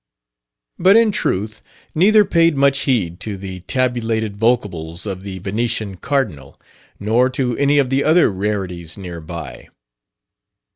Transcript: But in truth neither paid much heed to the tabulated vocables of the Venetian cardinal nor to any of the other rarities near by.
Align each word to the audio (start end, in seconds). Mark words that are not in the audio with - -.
But 0.79 0.97
in 0.97 1.11
truth 1.11 1.61
neither 1.93 2.25
paid 2.25 2.57
much 2.57 2.79
heed 2.89 3.19
to 3.19 3.37
the 3.37 3.59
tabulated 3.59 4.35
vocables 4.35 5.05
of 5.05 5.21
the 5.21 5.37
Venetian 5.37 5.97
cardinal 5.97 6.59
nor 6.99 7.29
to 7.29 7.55
any 7.57 7.77
of 7.77 7.91
the 7.91 8.03
other 8.03 8.31
rarities 8.31 8.97
near 8.97 9.21
by. 9.21 9.69